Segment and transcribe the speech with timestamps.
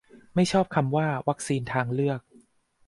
[0.35, 2.19] ไม่ชอบคำว่า "วัคซีนทางเลือก"